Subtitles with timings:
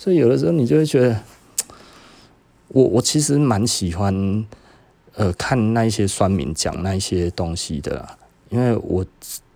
[0.00, 1.20] 所以有的时候你就会觉得，
[2.68, 4.46] 我我其实蛮喜欢，
[5.14, 8.08] 呃，看那一些酸民讲那一些东西的，
[8.48, 9.04] 因为我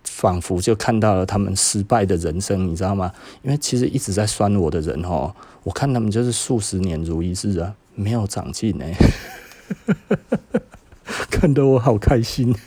[0.03, 3.11] 仿佛就看到了他们失败的人生，你知道吗？
[3.41, 8.93] 因为其实一直在酸我的人哦，我看他们就是数十年如一日啊，没有长进哎，
[11.31, 12.55] 看得我好开心。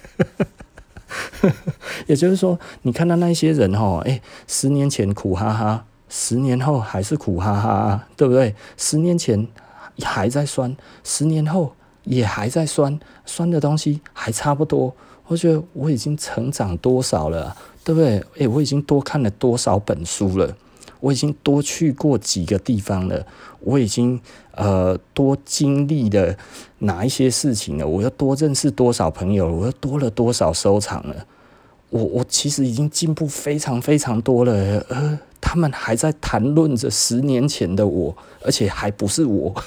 [2.09, 8.55] 也就是说，你看到那些人哦，哎，十年前苦哈哈，十年后还是苦哈哈，对不对？
[8.77, 9.47] 十年前
[10.03, 11.73] 还在酸，十年后。
[12.05, 14.95] 也还在酸，酸的东西还差不多。
[15.27, 18.25] 我觉得我已经成长多少了，对不对？
[18.39, 20.57] 诶，我已经多看了多少本书了，
[21.01, 23.27] 我已经多去过几个地方了，
[23.61, 24.19] 我已经
[24.53, 26.35] 呃多经历了
[26.79, 31.27] 哪一些事情了，我又多认识多少朋友，我又多了多少收藏了。
[31.91, 34.53] 我我其实已经进步非常非常多了，
[34.89, 39.55] 呃，他们还在谈论着十年前的我，而且还不是我。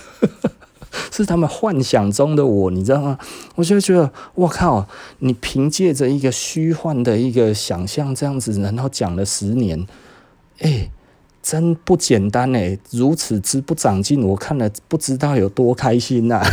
[1.09, 3.17] 是他们幻想中的我，你知道吗？
[3.55, 4.85] 我就觉得，我靠，
[5.19, 9.87] 你凭借着一个虚幻的一个想象这样子，然后讲了十年，
[10.59, 10.91] 哎、
[11.41, 16.47] 真不简单哎、如此之不长进，我看了不知道有多开心呐、啊！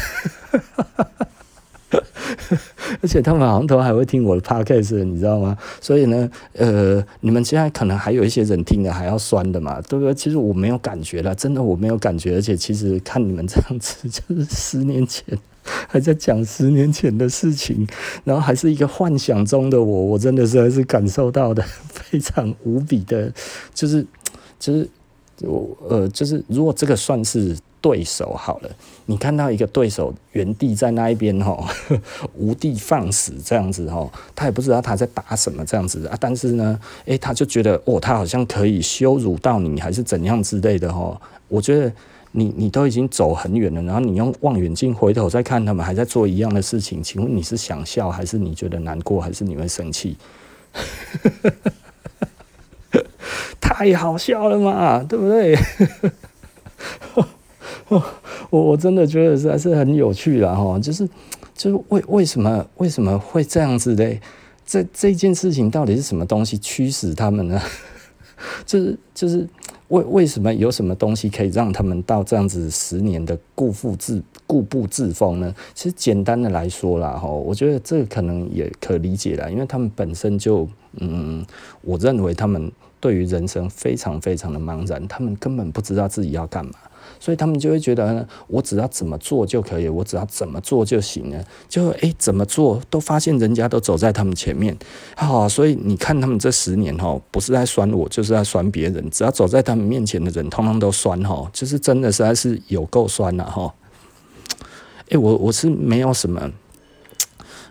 [3.00, 5.56] 而且他们好像都还会听我的 podcast，你知道吗？
[5.80, 10.14] 所以呢，呃，你们现在可能还有一些人听的还要酸的嘛，对不对？
[10.14, 12.34] 其实我没有感觉了，真的我没有感觉。
[12.36, 15.24] 而且其实看你们这样子，就是十年前
[15.88, 17.86] 还在讲十年前的事情，
[18.24, 23.32] 然后还是一个幻想中的我，我真的是还是感受到的 非常无比的，
[23.72, 24.04] 就是
[24.58, 24.88] 就是
[25.40, 27.56] 我呃，就是如果这个算是。
[27.80, 28.70] 对手好了，
[29.10, 31.64] 你看到一个对手原地在那一边吼，
[32.36, 41.18] 无地放矢这样子吼，他也不知道他在打什么这样子啊，但是呢，诶、他就觉得哦，他好像可以羞辱到你，还是怎样之类的吼。
[41.48, 41.90] 我觉得
[42.32, 50.18] 你你都已经走很远了，然后你用望远镜回头再看他们还在做一样的事情，请问你是想笑，还是你觉得难过，还是你会生气？
[53.58, 55.56] 太好笑了嘛，对不对？
[58.50, 61.08] 我我真的觉得实在是很有趣了哈，就是
[61.54, 64.20] 就是为为什么为什么会这样子嘞？
[64.64, 67.60] 这这件事情到底是什么东西驱使他们呢？
[68.64, 69.48] 就是就是
[69.88, 75.54] 为为什么有什么东西可以让他们到这样子十年的固步自固步自封呢？
[75.74, 80.68] 其实简单的来说啦哈，我觉得这可能也可理解啦，因为他们本身就
[81.00, 81.44] 嗯，
[81.82, 82.70] 我认为他们
[83.00, 86.72] 对于人生非常非常的茫然，他们根本不知道自己要干嘛。
[87.20, 91.44] 所以他们就会觉得，我只要怎么做就可以，我只要怎么做就行了。
[91.68, 94.76] 就诶，怎么做都发现人家都走在他们前面，
[95.16, 99.08] 好，所以你看他们这十年哈，不是在酸我，就是在酸别人。
[99.10, 103.74] 只要走在他们面前的人，通通都酸哈，就是真的实在是有够酸了哈。
[105.10, 106.50] 诶，我我是没有什么，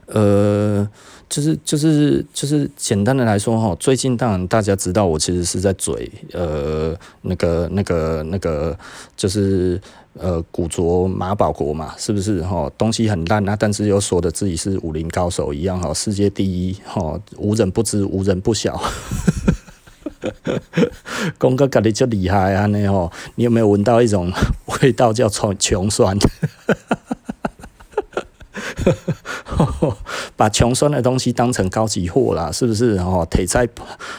[0.08, 0.88] 呃。
[1.30, 8.78] 就是就是就是简单的来说哈，最近当然大家知道我其实是在嘴呃那个那个那个
[9.16, 9.80] 就是
[10.14, 12.72] 呃古着马保国嘛，是不是哈？
[12.78, 18.82] 东西很烂啊，但是又说的自己是武林高手一样哈，世界第一哈，无人不知无人不晓，
[21.38, 24.32] 公哥搞得就厉害啊那吼，你有没有闻到一种
[24.82, 26.18] 味道叫穷穷酸？
[30.36, 32.98] 把穷酸的东西当成高级货啦，是不是？
[32.98, 33.68] 哦，铁菜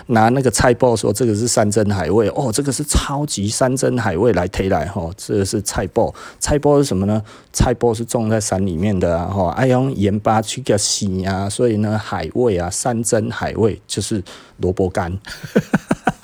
[0.07, 6.15] 拿那个菜包说这个是山珍海味哦，这个是超级山珍海味来提来哈，这个是菜包。
[6.39, 7.23] 菜包是什么呢？
[7.53, 14.23] 菜包是种在山里面的啊，哈，爱用盐巴去给洗啊，所以呢，海味啊，山珍海味就是
[14.59, 15.19] 萝卜干。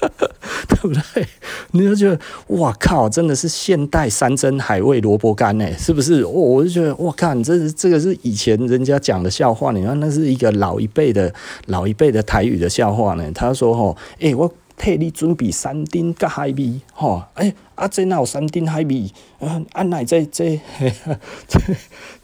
[0.68, 1.26] 对不对？
[1.72, 2.18] 你就觉得
[2.48, 6.22] 哇靠，真的是现代山珍海味萝卜干呢，是不是？
[6.22, 11.32] 哦，我就觉得哇靠，你这是这个是以前人家讲的笑话，你看那是一个老一辈的
[11.66, 13.30] 老一辈的台语的笑话呢。
[13.32, 19.10] 他说吼，哎、欸，我替你准备山珍甲海味，吼，哎，啊这哪有山珍海味？
[19.38, 20.58] 啊，啊奶这这
[21.46, 21.60] 这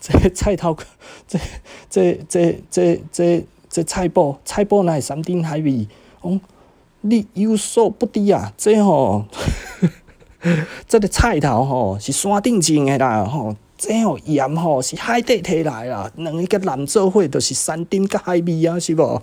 [0.01, 0.77] 这菜头，
[1.29, 1.39] 这
[1.91, 5.87] 这这这这这菜脯菜脯哪有山珍海味？
[6.23, 6.41] 哦。
[7.09, 9.25] 你有所不知啊，这吼、哦，
[10.87, 19.23] 这个菜头吼是山顶种的啦，吼，这吼盐吼是海底摕来啦，两个揽做伙都是山顶甲海味啊，是无？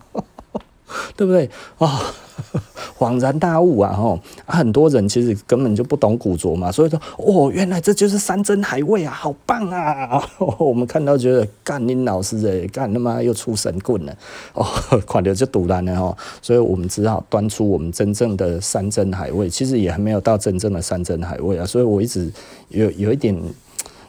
[1.15, 1.45] 对不对
[1.77, 1.87] 啊？
[1.87, 1.89] 哦
[2.97, 3.93] 恍然大悟啊！
[3.93, 10.23] 吼，很多人其实根本就不懂古着嘛，所以说哦，原来这就是山珍海味啊，好棒啊！
[10.57, 14.15] 我们看到觉得干林老师诶，干他妈又出神棍了
[14.53, 14.65] 哦，
[15.05, 22.31] 快点就堵烂了哦，所以我们只好端出我们真正的山珍海味，其实也还没有到真正的山珍海味啊，所以我一直
[22.69, 23.37] 有有一点，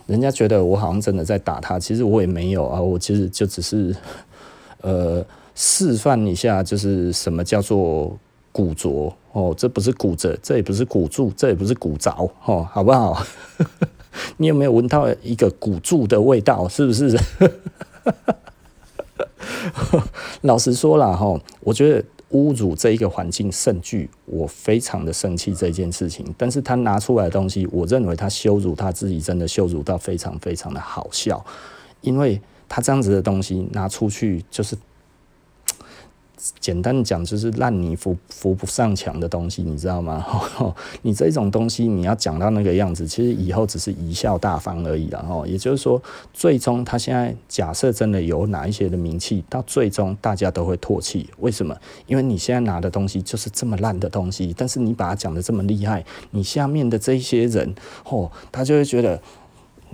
[0.07, 3.95] 人家觉得我好像真的在打他，其实我也没有啊，我其实就只是
[4.81, 8.19] 呃示范一下，就是什么叫做。
[8.57, 12.09] 古着哦，这不是古着，这也不是古着，这也不是古着
[12.45, 13.21] 哦，好不好？
[14.39, 16.69] 你有没有闻到一个古着的味道？
[16.69, 17.19] 是不是？
[20.43, 26.25] 老实说了哈，我觉得侮辱这一个环境甚具，我非常的生气这件事情。
[26.39, 31.45] 但是他拿出来的东西，我认为他羞辱他自己，真的羞辱到非常非常的好笑，
[32.03, 34.77] 因为他这样子的东西拿出去就是。
[36.61, 40.25] 简单的讲，就是烂泥扶扶不上墙的东西，你知道吗？
[41.03, 45.47] 你这种东西，你要讲到那个样子，其实以后只是贻笑大方而已了哈。
[45.47, 46.03] 也就是说，
[46.33, 51.29] 最终他现在假设真的有哪一些的名气，到最终大家都会唾弃。
[51.39, 51.77] 为什么？
[52.07, 57.75] 因为你现在拿的东西就是这么烂的东西，但是你把它讲得这么厉害，你下面的这些人，
[58.05, 59.21] 哦，他就会觉得。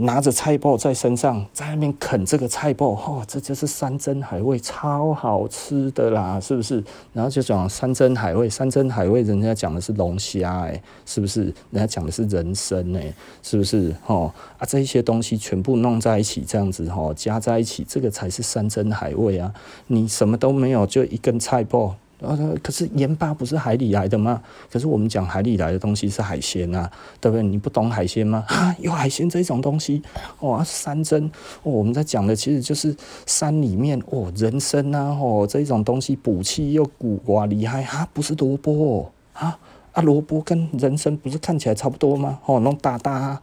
[0.00, 6.82] 拿着菜脯在身上，在那边啃这个菜脯，哦，这就是山珍海味，超好吃的啦，是不是？
[7.12, 11.44] 然后就讲山珍海味，山珍海味，人家讲的是龙虾，哎，是不是？
[11.70, 13.12] 人家讲的是人参，哎，
[13.42, 13.94] 是不是？
[14.06, 19.52] 哦，啊，这些东西全部弄在一起，这样子，哦，加在一起，这个才是山珍海味啊！
[19.88, 22.58] 你什么都没有，就一根菜包脯。
[22.62, 24.42] 可是盐巴不是海里来的吗？
[24.70, 26.90] 可是我们讲海里来的东西是海鲜啊，
[27.20, 27.42] 对不对？
[27.42, 28.44] 你不懂海鲜吗？
[28.48, 30.02] 啊，有海鲜这种东西
[30.38, 31.24] 哦，山珍
[31.62, 32.94] 哦，我们在讲的其实就是
[33.26, 39.58] 山里面哦，人参啊，哦，这种东西补气又补哇厉害啊，不是萝卜啊
[39.92, 42.38] 啊，萝卜跟人参不是看起来差不多吗？
[42.46, 43.40] 哦，弄大大，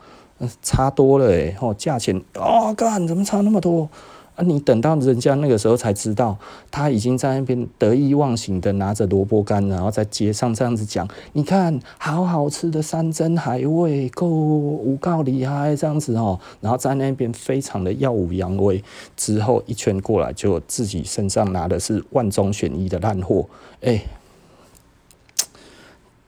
[0.62, 3.90] 差多了诶，哦，价钱哦，干怎么差那么多？
[4.38, 4.44] 啊！
[4.46, 6.38] 你等到人家那个时候才知道，
[6.70, 18.84] 他已经在那边得意忘形的拿着萝卜干，然后在街上这样子讲：“你看，好好吃的山珍海味，够无够厉害这样子哦。”然后在那边非常的耀武扬威，
[19.16, 23.48] 之后一圈过来，就自己身上拿的是万中选一的烂货。
[23.82, 24.06] 哎，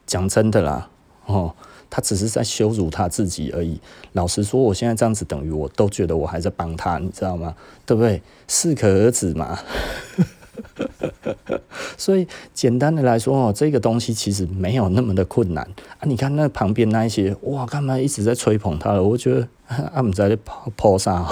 [0.08, 0.90] 讲真的啦，
[1.28, 1.54] 哦。
[1.90, 3.80] 他只是在羞辱他自己而已。
[4.14, 7.56] 老实说，我现在这样子等于我都觉得我还在帮他，你知道吗？
[7.86, 8.22] 对不对？
[8.48, 9.58] 适可而止嘛。
[11.98, 15.64] 所以简单的来说哦，这个东西其实没有那么的困难
[16.00, 16.02] 啊。
[16.04, 19.04] 你看那旁边那一些，哇，干嘛一直在吹捧他了？
[19.04, 19.48] 我觉得。
[19.94, 21.24] 阿姆在抛抛沙，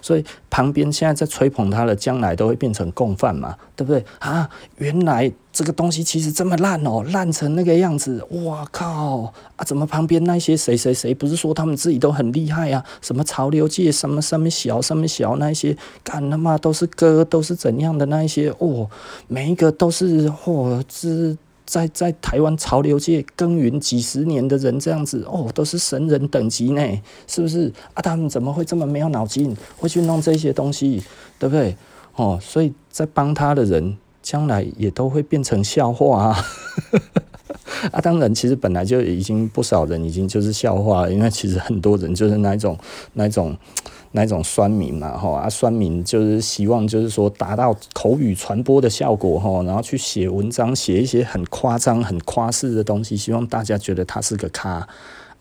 [0.00, 4.48] 所以旁边现在在吹捧他的，将来都会变成共犯嘛，对不对啊？
[4.78, 9.64] 原来这个东西其实这么烂哦，烂成那个样子，哇靠啊！
[9.64, 12.82] 怎么旁边那些谁谁谁不是说他们自己都很厉害啊？
[13.02, 18.88] 什么潮流界什么什么小什么小那一些，干他妈都是哥，都是怎样的那一些哦，
[19.28, 21.36] 每一个都是嚯，是。
[21.64, 26.82] 在在台湾潮流界耕耘几十年的人这样子哦，都是神人等级呢，
[27.26, 27.72] 是不是？
[27.94, 31.02] 啊，他们怎么会这么没有脑筋，会去弄这些东西，
[31.38, 31.76] 对不对？
[32.16, 36.44] 哦，所以在帮他的人，将来也都会变成笑话啊！
[37.90, 42.78] 啊，当然，其实本来就已经不少人已经就是笑话，因为其实很多人就是那一种
[43.14, 43.56] 那一种。
[44.12, 54.70] 那种酸民嘛，吼啊，酸民就是希望就是说达到口语传播的效果，吼，然后去写文章，写一些很夸张、很夸饰的东西，希望大家觉得他是个咖。
[54.70, 54.88] 啊，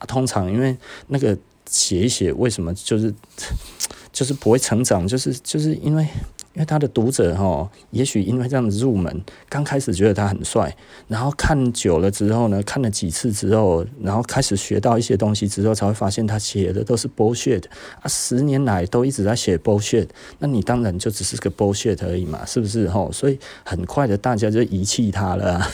[0.07, 0.75] 通常因为
[1.07, 1.37] 那个
[1.69, 3.13] 写一写，为什么就是
[4.11, 6.07] 就是不会成长，就是就是因为。
[6.53, 10.75] 因为他的读者哈，也许因为这样子入门，刚开始觉得他很帅，
[11.07, 17.63] 然后看久了之后呢，看了几次之后，然后开始学到一些东西之后，才会发现他写的都是 bullshit
[18.01, 20.07] 啊，十年来都一直在写 bullshit，
[20.39, 23.09] 那你当然就只是个 bullshit 而已嘛，是不是哈？
[23.11, 25.65] 所以很快的大家就遗弃他了。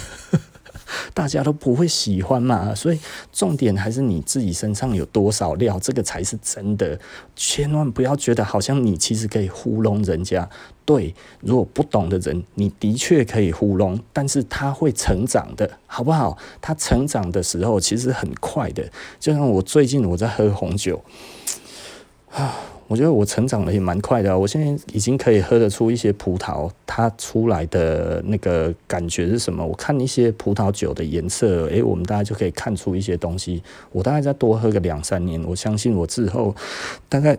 [1.13, 2.99] 大家都不会喜欢嘛，所以
[3.31, 6.99] 重点还是你自己身上有多少料，这个才是真的。
[7.35, 10.49] 千万不要觉得好像你其实可以糊弄人家。
[10.85, 16.37] 对，如果不懂的人，你的确可以糊弄，但是他会成长的，好不好？
[16.61, 18.89] 他成长的时候其实很快的，
[19.19, 21.03] 就像我最近我在喝红酒
[22.31, 22.55] 啊。
[22.87, 29.65] 我觉得我成长的也蛮快的啊，我现在已经可以喝得出一些葡萄它出来的那个感觉是什么。
[29.65, 33.61] 我看一些葡萄酒的颜色，诶，我们大家就可以看出一些东西。
[33.91, 36.55] 我大概再多喝个两三年，我相信我之后
[37.09, 37.37] 大概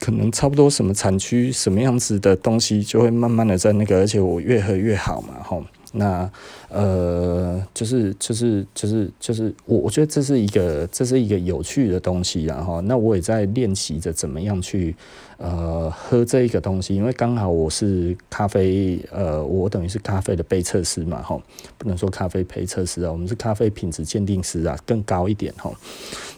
[0.00, 5.62] 可能差不多什么产区、什么样子的东西，就会慢慢的在那个，而且我越喝越好嘛，吼。
[5.92, 6.30] 那
[6.68, 14.94] 呃，就是就是就是就是我我觉得这是一个这是一个有趣的东西，然后那我也在练习着怎么样去
[15.36, 21.36] 呃喝这一个东西，因为刚好我是咖啡呃，我等于是咖啡的杯测师嘛，哈，
[21.76, 25.72] 不能说咖啡杯测师啊，我们是咖啡品质鉴定师啊，更高一点哈，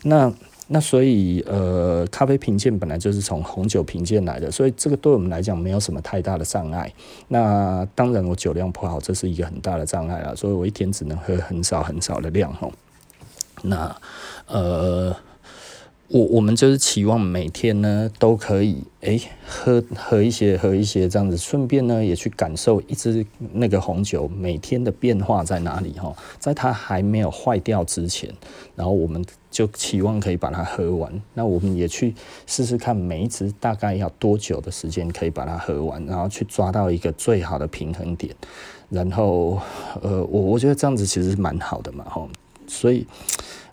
[0.03, 0.33] 那。
[0.73, 6.91] 那所以，呃，咖啡评鉴本来就是从红酒评鉴来的，所以这个对我们来讲没有什么太大的障碍。
[7.29, 12.73] 那当然，我酒量不好，这是一个很大的障碍了，所以我一天只能喝很少很少的量哦。
[13.63, 13.95] 那，
[14.47, 15.15] 呃。
[16.09, 23.25] 我我们就是期望每天呢都可以哎、欸、喝喝一些喝一些这样子，顺便呢也去感受一支
[23.55, 28.31] 那个红酒每天的变化在哪里哈，在它还没有坏掉之前，
[28.77, 31.13] 然后我们就期望可以把它喝完。
[31.35, 32.13] 那我们也去
[32.49, 38.35] 试试看每一支大概要多久的时间可以把它喝完，然后去抓到一个最好的平衡点。
[38.91, 39.61] 然后
[40.03, 42.27] 呃，我我觉得这样子其实蛮好的嘛哈。
[42.67, 43.07] 所以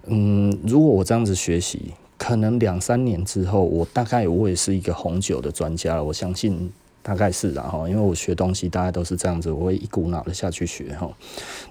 [0.06, 1.94] 嗯，如果我这样子学习。
[2.22, 6.04] 可能两三年之后，我大概我也是一个红酒的专家了。
[6.04, 6.70] 我相信
[7.02, 11.10] 大概是然后，因为我学东西大概都是这样子，我会一股脑的下去学哈。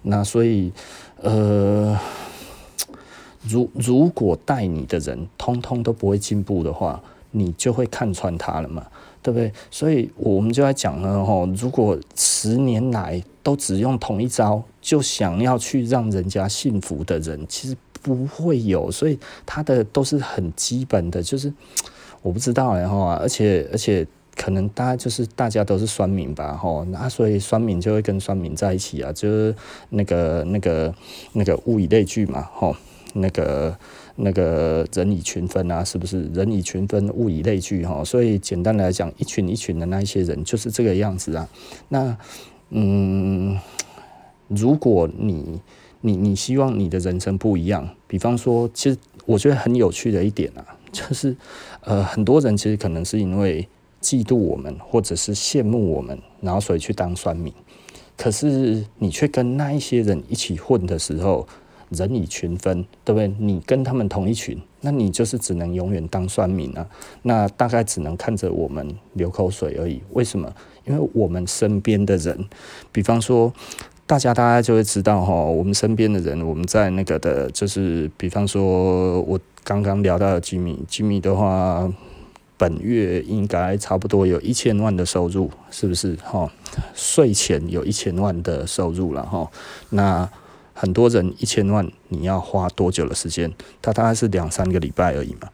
[0.01, 0.73] 那所以，
[1.21, 1.95] 呃，
[3.49, 7.01] 如如果带你的人通通都不会进步的话，
[7.31, 8.87] 你就会看穿他了嘛，
[9.23, 9.53] 对不对？
[9.71, 17.77] 所以我们就在讲呢，吼，如果十年来都只用同一招，就想要去让人家幸福的人，其实。
[18.01, 21.53] 不会有，所以他的都是很基本的，就是
[22.23, 29.55] 我不知道然后啊，而且而且可能大家就是大家都是酸民吧，吼，那所以酸民就会跟酸民在一起啊，就是
[29.91, 30.95] 那个那个
[31.33, 32.75] 那个物以类聚嘛，吼，
[33.21, 33.79] 那个
[34.17, 36.25] 那个人以群分啊，是不是？
[36.35, 41.49] 人以群分，物以类聚，哈，所以简单来讲，一群一群的那一些人就是这个样子啊。
[41.89, 42.17] 那
[42.71, 43.59] 嗯，
[44.49, 45.61] 如果你
[46.01, 48.97] 你你希望你的人生不一样，比方说，其实
[49.27, 51.37] 我觉得很有趣的一点啊，就是
[51.83, 53.67] 呃，很多人其实可能是因为
[54.01, 57.53] 嫉妒我们，或者是羡慕我们，然后所以去当酸民。
[58.17, 61.47] 可是你却跟那一些人一起混的时候，
[61.91, 63.29] 人以群分，对不对？
[63.39, 66.87] 你跟他们同一群，那你就是只能永远当酸民啊。
[67.23, 70.03] 那大概只能看着我们流口水而已。
[70.13, 70.53] 为什么？
[70.85, 72.49] 因为我们身边的人，
[72.93, 73.53] 比方说。
[74.09, 81.87] 大家大家就会知道哈，我们身边的人，我们在那个的，就是比方说，我刚刚聊到的吉米，吉米的话，
[82.57, 86.51] 本月应该差不多有一千万的收入，是不是哈？
[86.95, 89.47] 税前有一千万的收入了哈。
[89.91, 90.27] 那
[90.81, 93.53] 很多人一千万，你要花多久的时间？
[93.83, 95.49] 他大概是两三个礼拜而已嘛。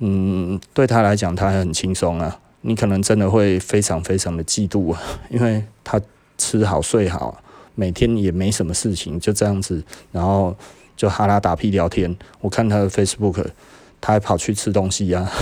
[0.00, 2.38] 嗯，对他来讲，他还很轻松啊。
[2.60, 5.98] 你可能真的会非常非常的嫉妒啊， 因为他
[6.36, 7.42] 吃好睡好。
[7.74, 9.82] 每天也没什么事情，就这样子，
[10.12, 10.54] 然后
[10.94, 12.14] 就哈拉打屁聊天。
[12.40, 13.46] 我看他的 Facebook，
[14.00, 15.32] 他还跑去吃东西呀、啊，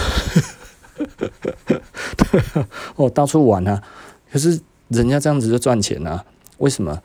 [2.95, 3.83] 哦，到处玩啊。
[4.33, 6.25] 可是人家这样子就赚钱啊？
[6.59, 7.03] 为什么？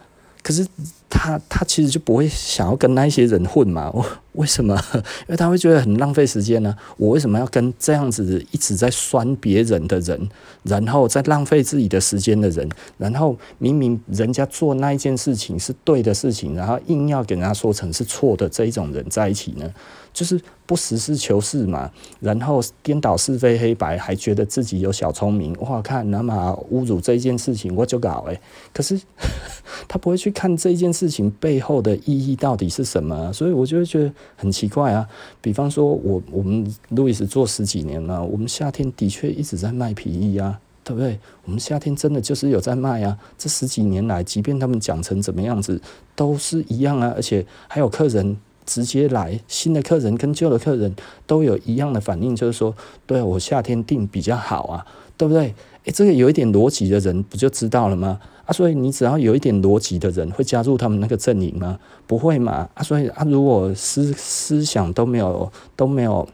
[0.48, 0.66] 可是
[1.10, 3.92] 他他其实就不会想要跟那些人混嘛？
[3.94, 4.82] 我为什么？
[5.28, 10.30] 因为他会觉得很浪费时间呢、我为什么要跟这样子一直在酸别人的人，
[10.64, 19.70] 然后在浪费自己的时间的人，然后明明人家做那一件事情是对的事情，然后硬要给人家说成是错的这一种人在一起呢？
[20.18, 25.54] 就是不实事求是嘛，然后颠倒是非黑白，还觉得自己有小聪明。
[25.60, 28.42] 哇，看那么侮辱这件事情，我就搞诶。
[28.74, 29.00] 可是
[29.88, 35.08] 他不会去看这件事情背后的意义到底是什么，所以我就会觉得很奇怪啊。
[35.40, 41.20] 比方说我我们路易斯做十几年了，我们夏天的确一直在卖皮衣啊，对不对？
[41.46, 43.16] 我们夏天真的就是有在卖啊。
[43.38, 45.80] 这十几年来，即便他们讲成怎么样子，
[46.16, 48.36] 都是一样啊，而且还有客人。
[48.68, 50.96] 直接来，新的客人跟旧的客人
[51.26, 52.76] 都有一样的反应，就是说，
[53.08, 54.86] 对我夏天订比较好啊，
[55.18, 55.56] 对不对？
[55.86, 58.20] 诶，这个有一点逻辑的人不就知道了吗？
[58.46, 61.80] 啊，所以你只要有一点逻辑的人会加入他们那个阵营吗？
[62.06, 62.70] 不会嘛？
[62.76, 66.28] 啊，所以啊，如果思思想都没有都没有。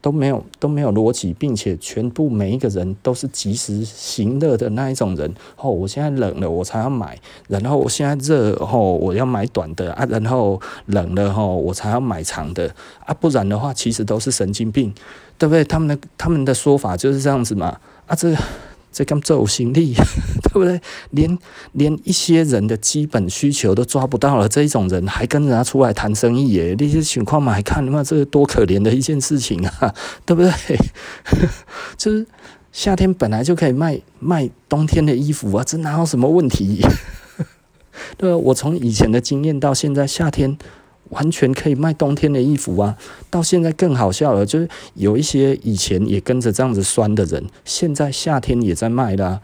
[0.00, 5.32] 都没有都没有逻辑，并且全部每一个人都是及时行乐的那一种人。
[5.56, 7.14] 哦，我现在冷了，我才要买；
[7.48, 13.14] 然后我现在热，哦，我要买短的啊；然后冷了，哦，我才要买长的啊。
[13.14, 14.92] 不然的话，其实都是神经病，
[15.36, 15.64] 对不对？
[15.64, 17.78] 他们的他们的说法就是这样子嘛。
[18.06, 18.34] 啊，这
[18.90, 19.00] 个。
[19.00, 19.94] 这跟走心力，
[20.42, 20.80] 对不对？
[21.12, 21.38] 连
[21.74, 26.74] 连一些人的基本需求都抓不到了，这一种人还跟人家出来谈生意耶？
[26.76, 29.94] 那些情况嘛，还看他妈这是多可怜的一件事情啊，
[30.26, 30.50] 对不对？
[31.96, 32.26] 就是
[32.72, 36.84] 夏天本来就可以卖卖冬天的衣服啊，这哪有什么问题？
[38.18, 40.58] 对，我从以前的经验到现在，夏天
[41.10, 42.96] 完全可以卖冬天的衣服啊。
[43.28, 49.40] 到现在更好笑了，就是有一些以前也跟着这样子酸的人，现在夏天也在卖啦、啊。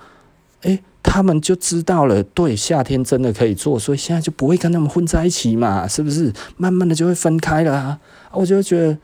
[0.62, 6.32] 诶，他们就知道了，对，夏天真的可以做，所以现在就不会跟他们混在一起嘛，是不是？
[6.56, 8.00] 慢慢的就会分开了啊。
[8.32, 8.98] 我就觉得。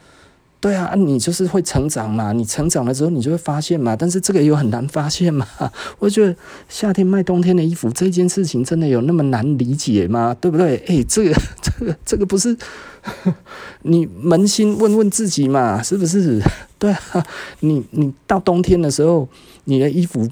[0.62, 3.96] 对啊，你就是会成长嘛，你成长了之后，你就会发现嘛。
[3.96, 5.44] 但是这个又很难发现嘛。
[5.98, 6.34] 我觉得
[6.68, 10.32] 夏天卖冬天的衣服这件事情，真的有那么难理解吗？
[10.40, 10.76] 对不对？
[10.86, 12.56] 诶，这个 这个这个不是
[13.82, 16.40] 你扪心问问自己嘛，是不是？
[16.78, 17.26] 对啊，
[17.58, 19.28] 你你到冬天的时候，
[19.64, 20.30] 你的衣服。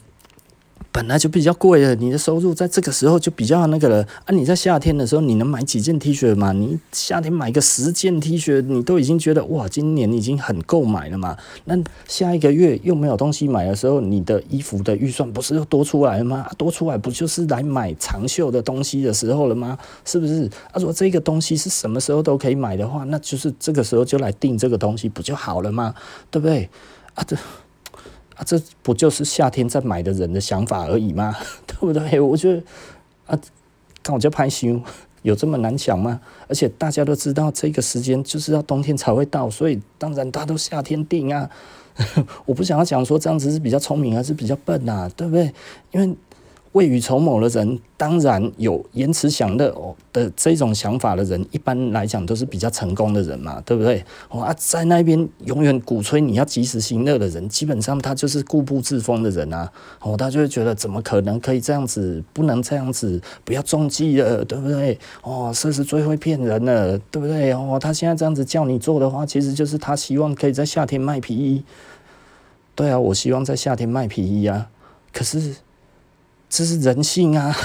[0.93, 4.35] 本来就比较贵了，你的收入在这个时候就比较那个了啊！
[4.35, 6.53] 你在夏天的时候，你能买几件 T 恤嘛？
[6.53, 11.37] 你夏天买个十件 T 恤，你都已经觉得哇，今年已经很够买了嘛。
[11.67, 11.79] 那
[12.09, 16.51] 下一个月又没有东西买的时候，你的衣服的预算不是又多出来了吗？
[16.59, 19.79] 多出来不就是来买长袖的东西的时候了吗？
[20.05, 20.51] 是不是？
[20.73, 25.95] 啊，如果这个东西是什么时候都可以买的话，那就是这个时候就来订这个东西不就好了吗？
[26.33, 26.69] 对不对？
[27.15, 27.37] 啊，这。
[28.45, 31.37] 这不就是夏天在买的人的想法而已吗？
[31.67, 32.21] 对不对？
[32.21, 32.63] 我觉得
[33.27, 33.39] 啊，
[34.03, 34.81] 搞这拍修，
[35.23, 36.21] 有这么难想吗？
[36.49, 41.49] 而且大家都知道，这个时间就是要冬天才会到，所以当然大家都夏天订啊。
[42.47, 45.53] 我不想要讲说这样子是比较聪明还是比较笨啊，对不对？
[45.93, 46.17] 因为。
[46.73, 54.05] 未雨绸缪的人，当然有延迟享乐哦的这种想法的人，一般来讲都是比较成功的人嘛，对不对？
[54.29, 59.69] 哦啊，在那边永远鼓吹你要及时行乐的人，基本上他就是固步自封的人啊。
[60.01, 64.97] 哦，他就会觉得怎么可能可以这样子，不能这样子，不要中计了，对不对？
[65.23, 67.53] 哦，这是最会骗人了，对不对？
[67.53, 71.65] 哦，他现在这样子叫你做的话，其实就是他希望可以在夏天卖皮衣。
[72.77, 74.69] 对啊，我希望在夏天卖皮衣啊，
[75.13, 75.57] 可是。
[76.51, 77.57] 这是人性啊，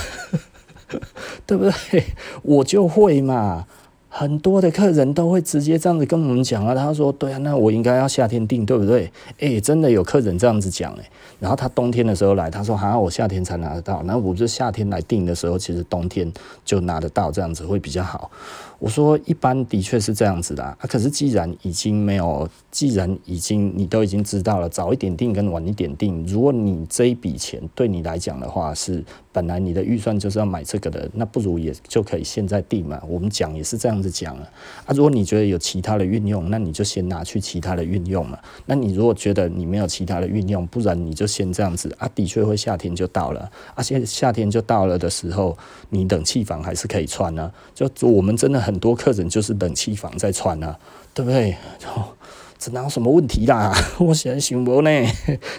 [1.46, 2.04] 对不对？
[2.44, 3.66] 我就会嘛，
[4.08, 6.76] 很多的客人都会直接这样子跟我们讲啊。
[6.76, 11.04] 他说：“对啊，那我应该要夏天订，对不对？”诶，真的有客人这样子讲诶。
[11.40, 16.32] 然后他冬天的时候来，他说：“哈，我夏天才拿得到。”那我就夏天来订的时候，其实冬天
[16.64, 18.30] 就拿得到，这样子会比较好。
[18.80, 33.02] 我说一般的确是这样子的啊，可是既然已经没有，既然已经你都已经知道了，早一点订跟晚一点订，如果你这一笔钱对你来讲的话是本来你的预算就是要买这个的，那不如也就可以现在订嘛。
[33.08, 34.44] 我们讲也是这样子讲啊。
[34.86, 38.38] 啊，如果你觉得有其他的运用，那你就先拿去其他的运用嘛。
[38.66, 42.10] 那你如果觉得你没有其他的运用，不然你就先这样子啊。
[42.14, 45.58] 的确会夏天就到了，而且夏天就到了的时候，
[45.90, 47.50] 你冷气房还是可以穿啊。
[47.74, 48.65] 就我们真的。
[48.66, 50.78] 很多客人就是冷气房在穿啊，
[51.14, 51.56] 对不对？
[51.86, 52.10] 哦，
[52.58, 53.72] 这哪有什么问题啦？
[54.00, 54.90] 我现在想不呢，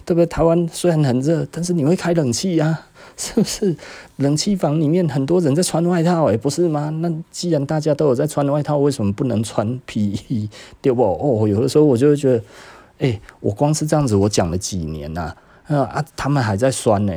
[0.04, 0.26] 对不对？
[0.26, 3.76] 台湾虽然很热，但是你会开冷气啊，是不是？
[4.16, 6.90] 冷气房里面很多人在穿外套，诶，不是吗？
[7.00, 10.48] 那既然大家都有在穿外套，为什么不能穿皮衣？
[10.80, 11.02] 对不？
[11.02, 12.42] 哦，有的时候我就会觉得，
[12.98, 15.34] 诶，我光是这样子，我讲了几年呐，
[15.68, 17.12] 啊，他们还在酸呢。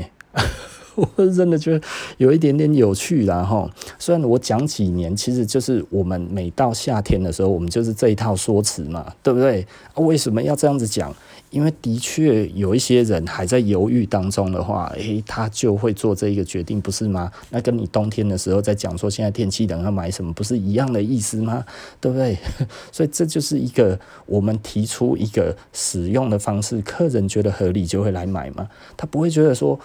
[1.17, 3.69] 我真的觉得有一点点有趣啦哈。
[3.97, 9.65] 虽然我讲几年，其实就是我们每到夏天的时候，我们就是这一套说辞嘛，对不对？
[9.95, 11.13] 为什么要这样子讲？
[11.49, 17.31] 因为的确有一些人还在犹豫当中的话，诶，他就会做这一个决定，不是吗？
[17.49, 21.65] 那跟你冬天的时候在讲说现在天气冷要买什么，不是一样的意思吗？
[21.99, 22.37] 对不对？
[22.93, 29.79] 所以这就是一个我们提出一个使用的方式，客人觉得合理就会来买嘛，他不会觉得说。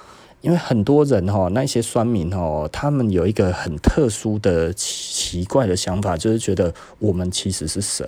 [0.44, 8.06] 因为很多人哈，那些酸民哈，他们有一个很特殊的奇怪的想法，就是觉得我们其实是神，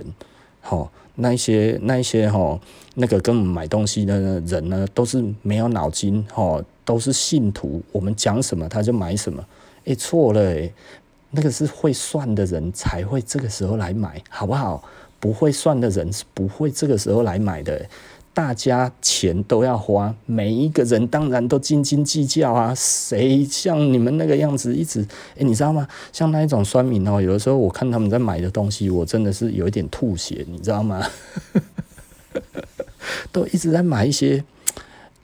[0.61, 2.61] 哈，那些那些哈，
[2.97, 9.43] 那个跟我们买东西的人呢，都是没有脑筋哈，都是信徒，我们讲什么他就买什么，
[9.85, 10.69] 诶，错了，
[11.31, 14.85] 那个是会算的人才会这个时候来买，好不好？
[15.19, 17.89] 不会算的人是不会这个时候来买的。
[18.37, 22.75] 大家钱都要花，每一个人当然都斤斤计较啊。
[22.77, 25.01] 谁像你们那个样子一直，
[25.37, 25.89] 诶，你知道吗？
[26.13, 31.03] 像那一种酸民哦，有的时候我看他们在买的东西，我真的是有一点吐血，你知道吗？
[33.33, 34.45] 都一直在买一些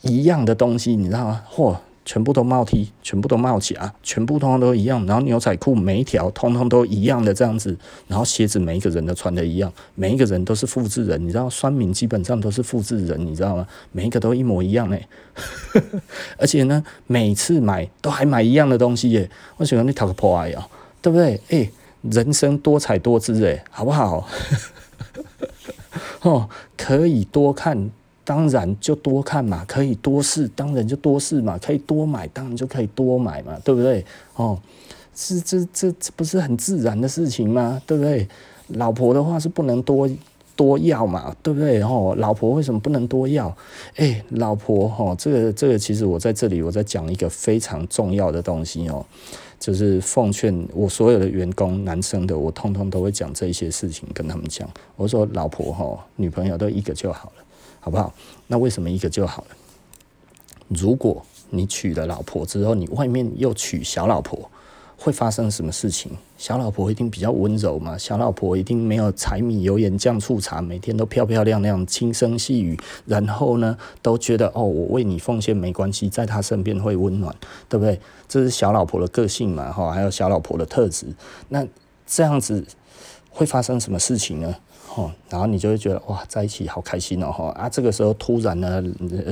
[0.00, 1.42] 一样的东西，你知道吗？
[1.54, 1.76] 嚯！
[2.04, 5.06] 全部都帽 T，全部都帽夹，全部通通都一样。
[5.06, 7.76] 然后牛仔裤每一条通通都一样的这样子。
[8.08, 11.22] 然后鞋子每一个人都穿的一样，每一个人都是复制人。
[11.22, 13.66] 你知道，酸民基本上都是复制人，你知道吗？
[13.92, 15.06] 每一个都一模一样嘞。
[16.36, 19.30] 而且呢，每次买都还买一样的东西耶。
[19.56, 20.64] 我喜欢你讨个破爱哦，
[21.00, 21.40] 对不对？
[21.48, 21.70] 诶，
[22.02, 24.28] 人生多彩多姿诶，好不好？
[26.22, 27.90] 哦，可以多看。
[28.24, 34.04] 当然就多看嘛，可以多试，当然就多试嘛，可以多买，当然就可以多买嘛，对不对？
[34.36, 34.58] 哦，
[35.14, 37.80] 是这这这不是很自然的事情吗？
[37.86, 38.28] 对不对？
[38.68, 40.08] 老婆的话是不能多
[40.54, 41.82] 多要嘛，对不对？
[41.82, 43.54] 哦，老婆为什么不能多要？
[43.96, 49.04] 哎，老婆吼，这个这个其实我在这里我在讲一个非常重要的东西哦，
[49.58, 54.68] 就是奉劝我所有的员工，男生的我通通都会讲这些事情跟他们讲。
[54.96, 57.41] 我说老婆哈，女朋友都一个就好了，
[57.84, 58.14] 好不好？
[58.46, 59.56] 那为什么一个就好了？
[60.68, 64.48] 如果你娶了老婆之后，你外面又娶小老婆，
[64.96, 66.12] 会发生什么事情？
[66.38, 67.98] 小老婆一定比较温柔嘛？
[67.98, 77.34] 小老婆一定没有柴米油盐酱醋茶，每天都漂漂亮亮、轻声细语，然后呢，都觉得哦，我为你奉献没关系，在她身边会温暖，
[77.68, 78.00] 对不对？
[78.28, 79.72] 这是小老婆的个性嘛？
[79.72, 81.06] 哈，还有小老婆的特质。
[81.48, 81.66] 那
[82.06, 82.64] 这样子
[83.28, 84.54] 会发生什么事情呢？
[84.94, 88.82] 哦，然后你就会觉得哇，在一起好开心哦，哈啊，这个时候突然呢，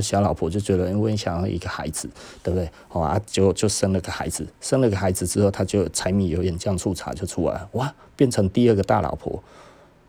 [0.01, 2.09] 小老婆就觉得，因为想要一个孩子，
[2.43, 2.67] 对不对？
[2.89, 9.43] 哦啊，就就生了个孩子，生了个孩子之后，他就柴米油盐酱醋茶就出来了，哇，变成第二个大老婆。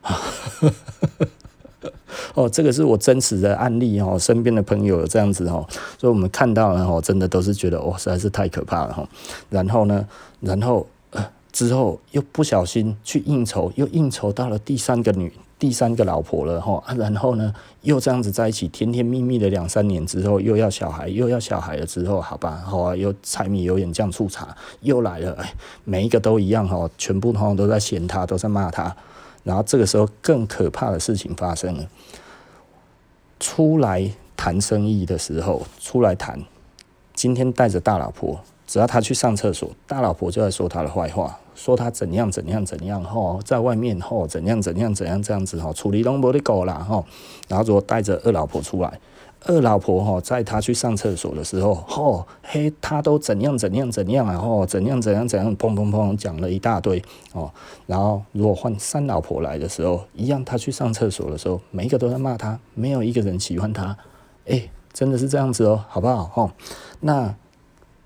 [2.33, 9.05] 哦，这个是我真实的案例哦，身边的朋友有这样子哦，所以我们看到了哦，真的都是觉得哇，实在是太可怕了哈。
[9.49, 10.07] 然后呢，
[10.39, 10.87] 然后。
[11.51, 25.37] 之后又不小心去应酬，又应酬到了第三个女、第三个老婆了哈啊，然后呢又这样子在一起甜甜蜜蜜的两三年之后，又要小孩，又要小孩了之后，好吧，好啊，又柴米油盐酱醋茶又来了，
[25.83, 28.95] 每一个都一样哈，全部通通都在嫌他，都在骂他，
[29.43, 31.85] 然后这个时候更可怕的事情发生了，
[33.39, 36.41] 出来谈生意的时候，出来谈，
[37.13, 38.39] 今天带着大老婆。
[38.71, 47.03] 只要他去上厕所，大老婆就在说他的坏话，说他怎样怎样怎样吼，在外面吼怎样怎样怎样这样子吼，处理拢无得搞啦吼，
[47.49, 48.97] 然后如果带着二老婆出来，
[49.45, 57.03] 二老婆吼在他去上厕所的时候吼，嘿，他都怎样怎样怎样啊吼，怎样怎样怎样，砰砰砰讲了一大堆
[57.33, 57.51] 哦，
[57.87, 63.97] 然后如果换三老婆来的时候，一样他去上厕所的时候，每一个都在骂他，没有一个人喜欢他，
[64.45, 66.51] 哎，真的是这样子哦，好不好哦？
[67.01, 67.35] 那。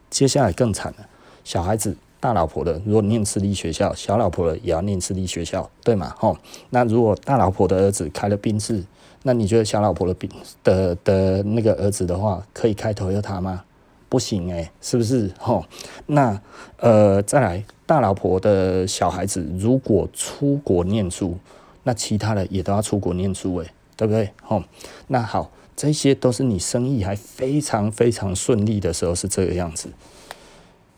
[0.10, 1.08] 接下来更惨了，
[1.44, 6.16] 小孩子大老婆的如果念私立学校，小老婆的也要念私立学校，对吗？
[6.18, 6.38] 吼，
[6.70, 8.84] 那如果大老婆的儿子开了宾士，
[9.24, 10.30] 那你觉得小老婆的宾
[10.64, 13.64] 的的那个儿子的话，可以开 Toyota 吗？
[14.08, 15.30] 不行诶，是不是？
[15.40, 15.66] 吼，
[16.06, 16.40] 那
[16.78, 21.38] 呃，再来大老婆的小孩子如果出国念书，
[21.84, 24.30] 那其他的也都要出国念书诶，对不对？
[24.42, 24.64] 吼，
[25.08, 25.52] 那好。
[25.76, 29.90] 这些都是你生意还非常非常顺利的时候是这个样子。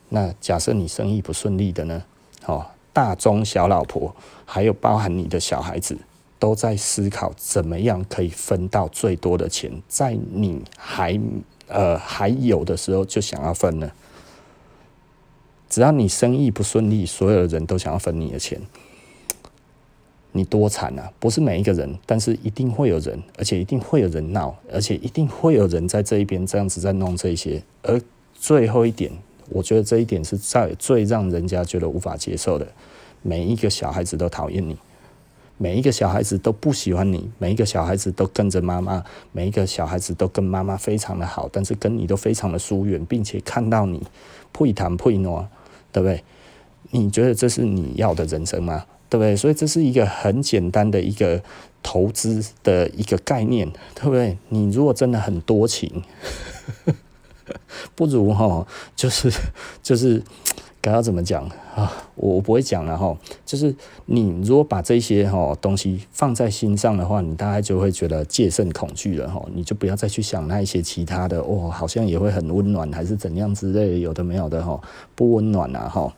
[0.10, 2.04] 那假设你生意不顺利的呢？
[2.46, 5.98] 哦，大中小老婆，还有包含你的小孩子，
[6.40, 11.20] 都在思考怎么样可以分到最多的钱，在你还
[11.68, 13.92] 呃还有的时候就想要分了。
[15.68, 18.62] 只要你生意不顺利，所有的人都想要分你的钱。
[20.32, 21.12] 你多惨啊！
[21.20, 27.64] 不是每一个人，但是一定会有人，而且一定会有人闹，而且一定会有人在这一边这样子在弄这些。
[27.82, 28.00] 而
[28.34, 29.12] 最后一点，
[29.50, 32.68] 我觉得这一点是在最让人家觉得无法接受的。
[33.24, 34.78] 每一个小孩子都讨厌你，
[35.58, 44.04] 每一个小孩子都不喜欢你，每一个小孩子都跟着妈妈，每一个小孩子都跟妈妈非常的好，但是跟你都非常的疏远，并且看到你
[44.52, 45.48] 不谈不诺，
[45.92, 46.24] 对不对？
[46.92, 48.86] 你觉得这是你要的人生吗？
[49.10, 49.36] 对不对？
[49.36, 51.42] 所以这是一个很简单的一个
[51.82, 54.38] 投资的一个概念，对不对？
[54.50, 56.04] 你如果真的很多情，
[57.96, 59.32] 不如哈，就是
[59.82, 60.22] 就是
[60.88, 61.44] 该要怎么讲
[61.76, 61.92] 啊？
[62.16, 63.16] 我不会讲了哈。
[63.46, 63.74] 就是
[64.06, 69.44] 你如果把这些哈东西放在心上的话，你大概就会觉得戒慎恐惧了哈。
[69.54, 74.80] 你就不要再去想那一些其他的哦，好像也会很温暖，还是怎样之类的，有的没有的哈，
[75.16, 76.14] 不温暖啊哈。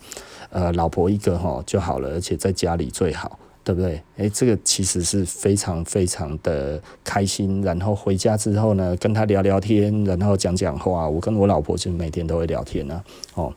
[0.51, 4.01] 呃，老婆一个哈就好了，而且在家里最好，对不对？
[4.17, 7.61] 诶、这个其实是非常非常的开心。
[7.61, 11.07] 然后回家之后呢，跟他聊聊天，然后讲讲话。
[11.07, 13.03] 我跟我老婆就每天都会聊天呢、啊，
[13.35, 13.53] 哦，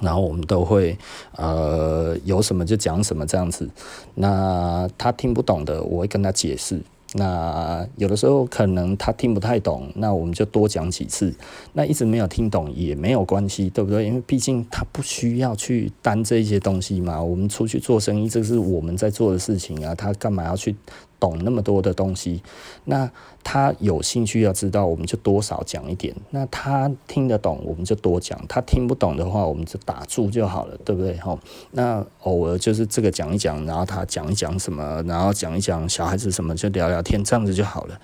[0.00, 0.96] 然后我们都会
[1.36, 3.68] 呃有什么就讲什么这样子。
[4.14, 6.80] 那他听不懂的，我会跟他解释。
[7.12, 11.34] 那有的时候可能他听不太懂，那我们就多讲几次。
[11.72, 14.06] 那一直没有听懂也没有关系，对不对？
[14.06, 17.20] 因为毕竟他不需要去担这些东西嘛。
[17.20, 20.76] 我们出去做生意，这是我们在做的事情啊，他干嘛要去？
[21.20, 22.42] 懂那么多的东西，
[22.84, 23.08] 那
[23.44, 26.12] 他有兴趣要知道，我们就多少讲一点。
[26.30, 31.16] 那他听得懂，我们就多讲；他听不懂的话，我们就打住就好了，对不对？
[31.18, 31.38] 吼，
[31.72, 38.00] 那偶尔就是这个讲一讲，然后他讲一讲什么，然后讲一讲小孩子什么，就聊聊天，这样子就好了。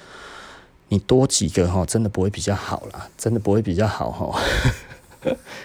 [0.88, 4.40] 你多几个哈，真的不会比较好啦，真的不会比较好哈。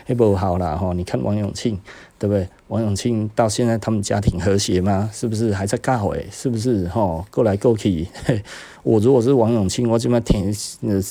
[0.08, 0.94] 也 不好啦哈。
[0.94, 1.80] 你看王永庆，
[2.18, 2.50] 对不对？
[2.72, 5.10] 王永庆到现在他们家庭和谐吗？
[5.12, 6.26] 是不是还在尬诶？
[6.32, 7.22] 是不是哈？
[7.30, 8.08] 过来过去，
[8.82, 10.54] 我如果是王永庆，我这边天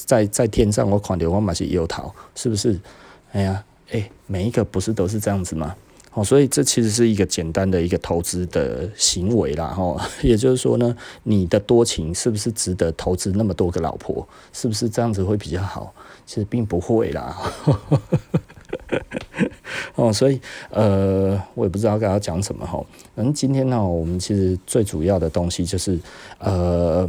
[0.06, 2.80] 在在天上，我看到我嘛是摇头，是不是？
[3.32, 5.76] 哎呀，哎，每一个不是都是这样子吗？
[6.14, 14.26] 哦，所以这其实是一个简单的一个投资的行为啦，哈， 也就是说呢，你的多情是不是值得投资那么多个老婆？
[14.54, 15.92] 是不是这样子会比较好？
[16.24, 17.36] 其实并不会啦，
[19.94, 22.84] 哦，所以呃，我也不知道该要讲什么哈。
[23.14, 25.98] 反正今天呢，我们其实最主要的东西就是
[26.38, 27.08] 呃。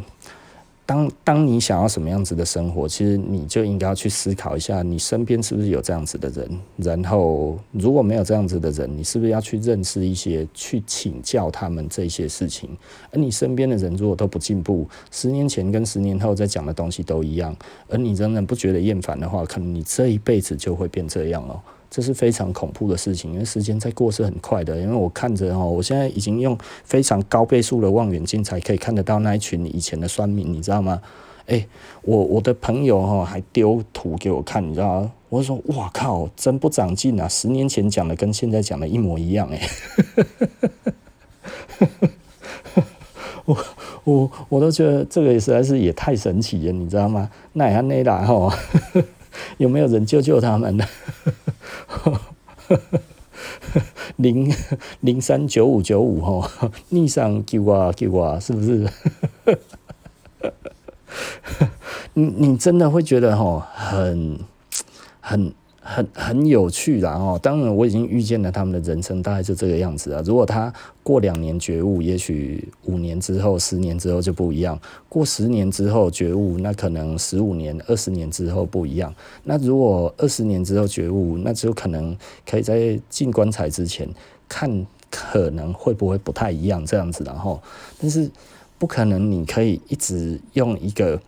[0.92, 6.60] 当当你想要什么样子的生活，其实你就应该要去思考一下，你身边是不是有这样子的人？
[6.76, 12.70] 然后如果没有这样子的人，你是不是要去认识一些，去请教他们这些事情？
[13.10, 17.56] 而你身边的人如果都不进步，十年前跟十年后在讲的东西都一样，
[17.88, 21.58] 而你仍然不觉得厌烦的话，可能你这一辈子就会变这样了。
[21.92, 24.78] 这是非常恐怖的事情，因为时间在过是很快的。
[24.78, 31.02] 因为我看着哦，我现在已经用非常高倍数的望远镜才可以看得到那一群以前的酸民，你知道吗？
[31.48, 31.68] 诶，
[32.04, 35.12] 我我的朋友哈还丢图给我看，你知道吗？
[35.28, 37.28] 我说哇靠，真不长进啊！
[37.28, 39.62] 十年前讲的跟现在讲的一模一样诶，
[43.46, 43.58] 我
[44.04, 47.30] 我我都觉得这个实在是也太神奇了，你知道吗？
[47.54, 48.58] 那也那啦哈，
[49.58, 50.86] 有没有人救救他们呢？
[54.18, 54.54] 零
[55.00, 58.88] 零三九五九五哈，逆上救我救我，是不是？
[62.14, 64.40] 你你真的会觉得吼，很
[65.20, 65.54] 很。
[65.84, 70.22] 很很有趣啦哦，当然我已经预见了他们的人生大概就这个样子啊。
[70.24, 74.78] 如果他过两年觉悟，也许五年之后、十年之后就不一样；
[75.10, 79.12] 过十年之后觉悟，那可能十五年、二十年之后不一样。
[79.44, 82.16] 那如果二十年之后觉悟，那就可能
[82.48, 84.08] 可以在进棺材之前
[84.48, 87.60] 看，可能会不会不太一样这样子，然后，
[88.00, 88.30] 但是
[88.78, 91.20] 不可能，你可以一直用一个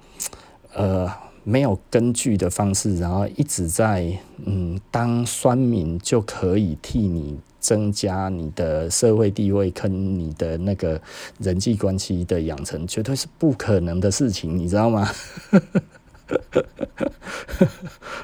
[0.75, 1.11] 呃。
[1.43, 11.01] 没有根据的方式，然后一直在嗯当酸民就可以替你增加你的社会地位，跟你的那个
[11.39, 15.10] 人际关系的养成，绝对是不可能的事情，你知道吗？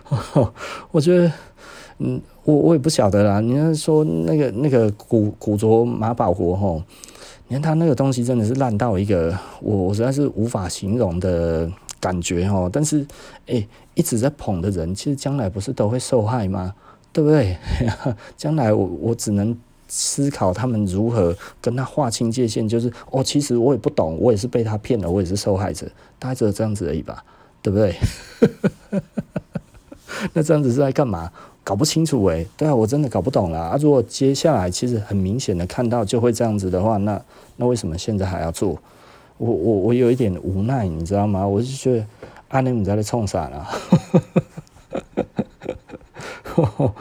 [0.92, 1.32] 我觉得，
[2.00, 3.42] 嗯，我我也不晓得啦。
[3.42, 6.82] 你要说那个那个古古着马保国吼，
[7.50, 11.70] 你看他那个东西真的是烂到一个我我实在是无法形容的。
[12.00, 13.06] 感觉哦，但是，
[13.48, 16.74] 诶，一直在捧的人，其实将来不是都会受害吗？
[17.12, 17.58] 对不对？
[18.38, 19.58] 将来我我只能
[19.88, 25.88] 思考他们如何跟他划清界限，就是哦，其实我也不懂，我也是被他骗了，我也是受害者，
[26.20, 27.24] 大概只有这样子而已吧，
[27.62, 27.96] 对不对？
[30.34, 31.32] 那这样子是在干嘛？
[31.64, 33.78] 搞不清楚诶，对啊，我真的搞不懂了啊！
[33.80, 37.22] 如果接下来其实很明显的看到就会这样子的话，那
[37.58, 38.76] 那为什么现在还要做？
[39.40, 41.48] 我我我有一点无奈，你知道吗？
[41.48, 42.06] 我就觉得
[42.50, 43.66] 阿内姆在那冲啥呢？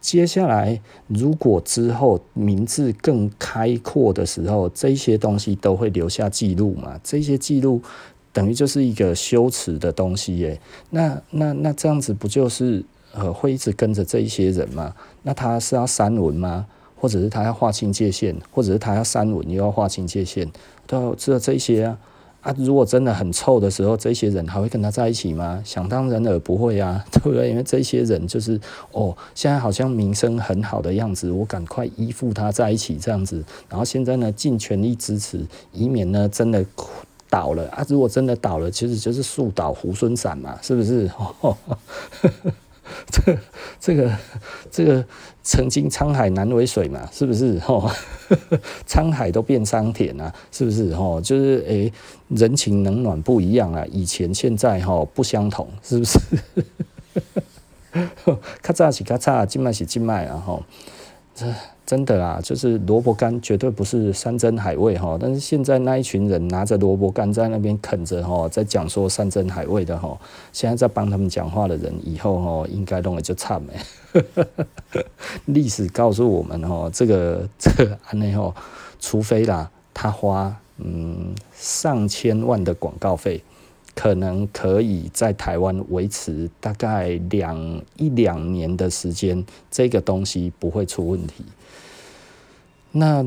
[0.00, 7.00] 接下来如果之后名字更开阔的时候，这些东西都会留下记录嘛？
[7.02, 7.80] 这些记录
[8.32, 10.60] 等于就是一个羞耻的东西耶。
[10.90, 14.94] 那那那这样子不就是呃会一直跟着这一些人吗？
[15.22, 16.66] 那他是要删文吗？
[17.00, 20.46] 或者是他要划清界限，或者是他要删文又要划清界限？
[20.86, 21.98] 都知道这些啊
[22.42, 22.54] 啊！
[22.58, 25.62] 如果真的很臭的时候，这些人还会跟他在一起吗？
[25.64, 27.50] 想当然尔不会啊， 对不对？
[27.50, 28.60] 因为这些人就是
[28.92, 33.44] 哦，现在好像名声很好的样子，我赶快依附他在一起这样子。
[33.68, 36.64] 然后现在呢，尽全力支持，以免呢真的
[37.28, 37.84] 倒了啊！
[37.88, 41.10] 如果真的倒了，其实就是树倒猢狲散嘛，是不是？
[41.40, 41.56] 哦
[43.10, 43.38] 这
[43.80, 44.10] 这个
[44.70, 45.04] 这个
[45.42, 47.58] 曾经沧海难为水嘛，是不是？
[47.60, 47.90] 吼，
[48.86, 50.94] 沧海都变桑田了，是不是？
[50.94, 51.92] 吼，就是诶，
[52.28, 56.18] 人情冷暖不一样了，以前现在吼不相同，是不是？
[58.62, 60.62] 咔嚓是咔嚓，静脉是静脉啊，吼，
[61.34, 61.46] 这。
[61.90, 70.16] 真的啦，就是萝卜干绝对不是山珍海味哈，但是现在那一群人拿着萝卜干在那边啃着哈，在讲说山珍海味的哈，
[70.52, 74.22] 现在在帮他们讲话的人以后哈，应该弄得就惨哎。
[75.46, 78.54] 历史告诉我们哈，这个 这安内哈，
[79.00, 83.42] 除非啦他花嗯上千万的广告费。
[83.92, 91.44] 可能可以在台湾维持大概两一两年的时间，这个东西不会出问题。
[92.92, 93.24] 那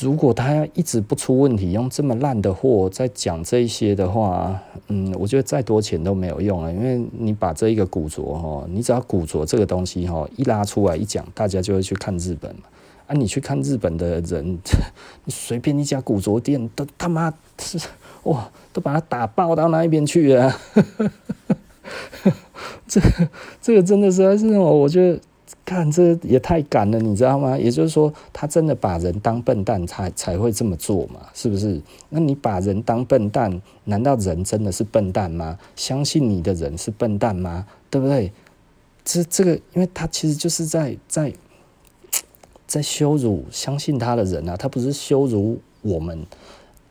[0.00, 12.62] 如果他要一直不出问题，用这么烂的货在讲这一些的话，嗯，我觉得再多钱都没有用了，因为你把这一个古着哈，你只要古着这个东西哈一拉出来一讲，大家就会去看日本嘛。
[13.06, 14.58] 啊，你去看日本的人，
[15.24, 17.78] 你随便一家古着店都他妈是
[18.24, 20.52] 哇，都把它打爆到那一边去了。
[22.88, 23.00] 这
[23.62, 25.20] 这个真的实在是哦，我觉得。
[25.64, 27.56] 看，这也太赶了，你知道吗？
[27.56, 31.20] 也就是说，他真的把人当笨蛋才才会这么做嘛？
[31.32, 31.80] 是不是？
[32.10, 35.58] 那你把人当笨蛋，难道人真的是笨蛋吗？
[35.74, 37.66] 相信你的人是笨蛋吗？
[37.88, 38.30] 对不对？
[39.04, 41.32] 这这个，因为他其实就是在在
[42.66, 46.26] 在羞辱相信他的人啊，他不是羞辱我们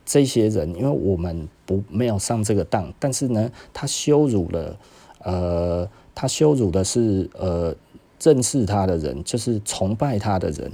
[0.03, 4.77] 这些人，因为我们不没有上这个当，但是呢，他羞辱了，
[5.19, 7.75] 呃，他羞辱的是呃。
[8.23, 10.71] 认识他的人，就是崇拜他的人，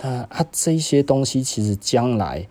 [0.00, 2.46] 那啊，这些东西其实将来，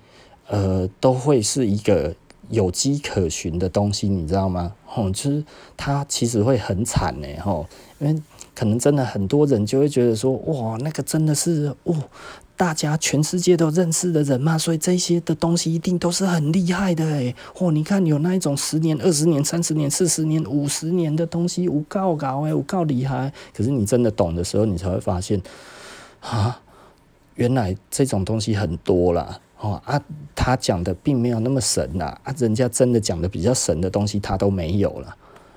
[0.47, 2.13] 呃，都会是一个
[2.49, 4.73] 有迹可循的东西，你知道吗？
[4.86, 5.43] 吼，就是
[5.77, 7.65] 他其实会很惨呢，吼，
[7.99, 8.21] 因为
[8.54, 11.95] 可能真的很多人就会觉得说，哇，那个真的是，哦。
[12.62, 17.36] 大家全世界都认识的人嘛，所以这些的东西一定都是很厉害的诶。
[17.56, 23.34] 嚯，你看有那一种十年、二十年、三十年、四十年、五十年的东西，有够高诶，有够厉害。
[23.52, 25.41] 可是你真的懂的时候，你才会发现，
[26.19, 26.62] 啊，
[27.34, 29.39] 原来这种东西很多啦。
[29.60, 30.00] 哦啊，
[30.36, 35.15] 他讲的并没有那么神呐，啊，人家真的讲的比较神的东西，他都没有了。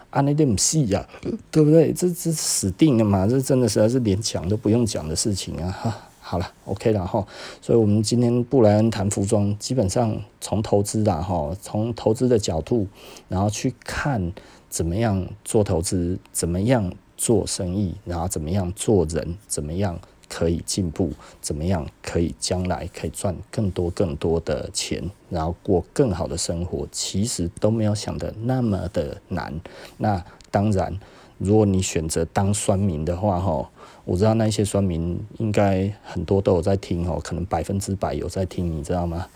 [0.09, 1.07] 啊，那点戏呀，
[1.51, 1.93] 对不对？
[1.93, 3.27] 这这死定了嘛？
[3.27, 5.71] 这真的实在是连讲都不用讲的事情啊！
[5.71, 5.95] 哈。
[6.27, 7.27] 好了，OK 了哈，
[7.61, 12.87] 所以我们今天布莱恩谈服装，基本上从投资啦哈，从投资的角度，
[13.29, 14.33] 然后去看
[14.71, 21.11] 怎么样做投资，怎么样做生意，然后怎么样做人，怎么样可以进步，
[21.43, 29.61] 怎么样可以将来可以赚更多更多的钱，然后过更好的生活，其实都没有想的那么的难。
[29.99, 30.99] 那当然，
[31.37, 33.71] 如果你选择当酸民的话哈。
[34.05, 39.27] 我知道那些酸民应该很多都有在听哦，可能百分之百有在听，你知道吗？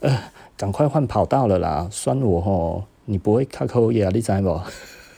[0.00, 0.18] 呃，
[0.56, 1.88] 赶快换跑道了啦！
[1.90, 4.60] 酸我吼，你不会卡口业啊，你知不？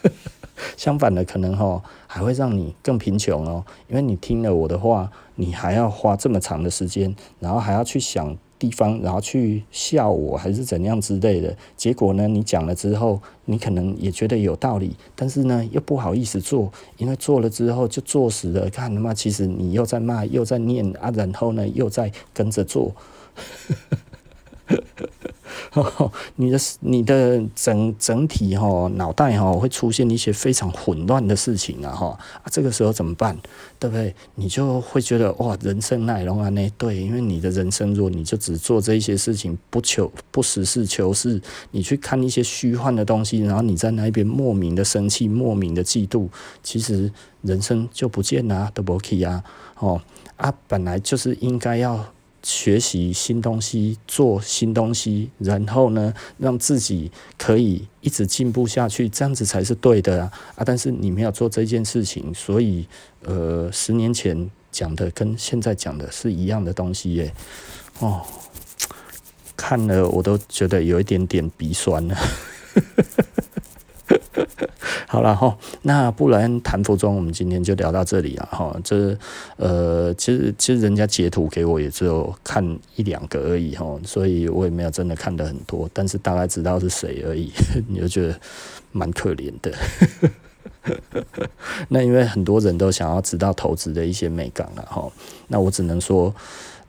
[0.76, 8.36] 相反的，可能吼还会让你更贫穷哦，因为你听了我的话，你还要花这么长的时间，然后还要去想。
[8.60, 11.56] 地方，然后去笑我，还是怎样之类的。
[11.76, 18.68] 结果呢，你讲了之后，你可能也觉得有道理，但是呢，又不好意思做，因为做了之后就做死了。
[18.68, 22.94] 看他妈，其实你又在骂，又在念啊，然后呢，又在跟着做。
[26.36, 33.36] 你的你的整整体哈脑袋哈会出现一些非常混乱的事情啊哈啊，这个时候怎么办？
[33.78, 34.14] 对不对？
[34.34, 36.70] 你就会觉得哇，人生奈容啊呢？
[36.76, 46.28] 对，因为你的人生如果你就只做这一些事情，不求不实事求是，你去看一些虚幻的东西，然后你在那边莫名的生气，莫名的嫉妒，
[46.62, 49.44] 其实人生就不见了，都不 OK 啊！
[49.78, 50.00] 哦
[50.36, 52.04] 啊，本来就是应该要。
[52.42, 60.32] 学习新东西，做新东西，然后呢，让自己可以一直进步下去，这样子才是对的啊！
[60.56, 62.86] 啊，但是你没有做这件事情，所以，
[63.24, 67.34] 呃，十年前讲的跟现在讲的是一样的东西耶。
[67.98, 68.22] 哦，
[69.56, 72.16] 看了我都觉得有一点点鼻酸了。
[75.10, 78.80] 好了哈，那不然谈服装，我们今天就聊到这里了哈。
[78.84, 79.18] 这
[79.56, 87.50] 呃，其实其实人家截图给我也只有看一两个而已哈，所以我也没有真的看得很多，但是大概知道是谁而已，
[87.90, 88.40] 你就觉得
[88.92, 89.74] 蛮可怜的。
[91.88, 95.10] 那因为很多人都想要知道投资的一些美感了哈，
[95.48, 96.32] 那我只能说，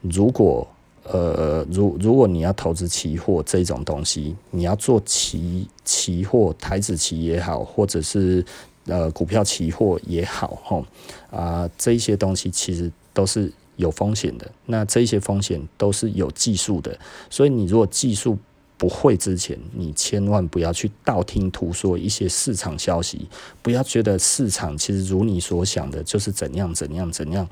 [0.02, 0.68] 如果。
[1.04, 8.46] 呃，如如果你要投资期货这种东西，你要做期期货台子期也好，或者是
[8.86, 10.86] 呃股票期货也好，吼
[11.32, 14.50] 啊，这一些东西其实都是有风险的。
[14.68, 16.98] 那这些风险都是有技术的，
[17.30, 18.38] 所以你如果技术
[18.78, 23.28] 不会之前，你千万不要去道听途说一些市场消息，
[23.64, 27.48] 不要觉得市场其实如你所想的就是怎样怎样怎样。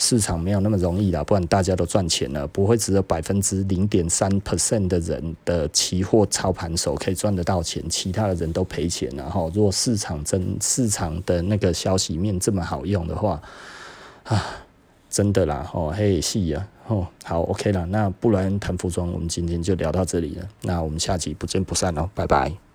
[0.00, 9.10] 市场没有那么容易啦，不然大家都赚钱了，不会只有百分之零点三 percent 的人的期货操盘手可以赚得到钱，其他的人都赔钱。
[9.14, 13.40] 然后，如果市场真市场的那个消息面这么好用的话，
[14.24, 14.42] 啊，
[15.10, 22.69] 真的啦，哦，嘿，是呀，哦，好，OK 了，那不然谈服装，我们今天就聊到这里了，那我们下集不见不散哦，拜拜。